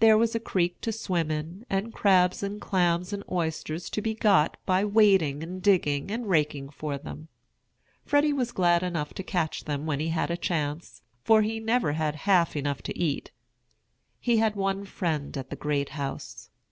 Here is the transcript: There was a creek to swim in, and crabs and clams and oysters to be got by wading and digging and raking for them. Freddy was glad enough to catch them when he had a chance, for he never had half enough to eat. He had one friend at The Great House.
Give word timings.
There 0.00 0.18
was 0.18 0.34
a 0.34 0.40
creek 0.40 0.80
to 0.80 0.90
swim 0.90 1.30
in, 1.30 1.64
and 1.70 1.94
crabs 1.94 2.42
and 2.42 2.60
clams 2.60 3.12
and 3.12 3.22
oysters 3.30 3.88
to 3.90 4.02
be 4.02 4.12
got 4.12 4.56
by 4.66 4.84
wading 4.84 5.44
and 5.44 5.62
digging 5.62 6.10
and 6.10 6.28
raking 6.28 6.68
for 6.70 6.98
them. 6.98 7.28
Freddy 8.04 8.32
was 8.32 8.50
glad 8.50 8.82
enough 8.82 9.14
to 9.14 9.22
catch 9.22 9.62
them 9.62 9.86
when 9.86 10.00
he 10.00 10.08
had 10.08 10.32
a 10.32 10.36
chance, 10.36 11.02
for 11.22 11.42
he 11.42 11.60
never 11.60 11.92
had 11.92 12.16
half 12.26 12.56
enough 12.56 12.82
to 12.82 12.98
eat. 12.98 13.30
He 14.18 14.38
had 14.38 14.56
one 14.56 14.84
friend 14.84 15.36
at 15.36 15.48
The 15.48 15.54
Great 15.54 15.90
House. 15.90 16.50